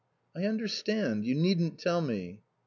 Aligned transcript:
"I 0.35 0.45
understand. 0.45 1.25
You 1.27 1.35
needn't 1.35 1.77
tell 1.77 2.01
me." 2.01 2.39